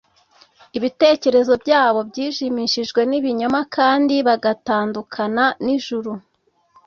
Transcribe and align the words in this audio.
Ibitekerezo 0.77 1.53
byabo 1.63 1.99
byijimishijwe 2.09 3.01
n’ibinyoma 3.09 3.59
kandi 3.75 4.15
bagatandukana 4.27 5.45
n’ijuru. 5.63 6.11